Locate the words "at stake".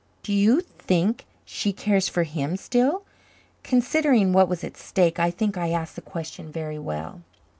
4.63-5.19